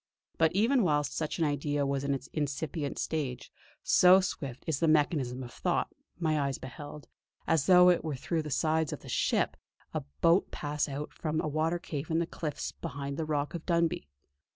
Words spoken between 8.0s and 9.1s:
were through the sides of the